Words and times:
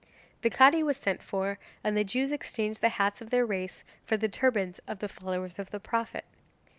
The 0.41 0.49
Cadi 0.49 0.81
was 0.81 0.97
sent 0.97 1.21
for, 1.21 1.59
and 1.83 1.95
the 1.95 2.03
Jews 2.03 2.31
exchanged 2.31 2.81
the 2.81 2.89
hats 2.97 3.21
of 3.21 3.29
their 3.29 3.45
race 3.45 3.83
for 4.03 4.17
the 4.17 4.27
turbans 4.27 4.79
of 4.87 4.97
the 4.97 5.07
followers 5.07 5.59
of 5.59 5.69
the 5.69 5.79
Prophet. 5.79 6.25